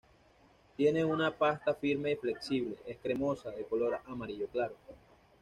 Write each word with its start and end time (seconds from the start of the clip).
Tiene 0.77 1.05
una 1.05 1.29
pasta 1.37 1.75
firme 1.75 2.13
y 2.13 2.15
flexible, 2.15 2.75
es 2.87 2.97
cremosa, 2.97 3.51
de 3.51 3.65
color 3.65 3.99
amarillo 4.07 4.47
claro. 4.47 4.73